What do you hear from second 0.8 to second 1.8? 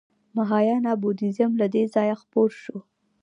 بودیزم له